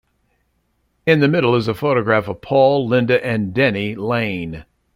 In 1.05 1.19
the 1.19 1.27
middle 1.27 1.55
is 1.55 1.67
a 1.67 1.75
photograph 1.75 2.27
of 2.27 2.41
Paul, 2.41 2.87
Linda, 2.87 3.23
and 3.23 3.53
Denny 3.53 3.93
Laine. 3.93 4.65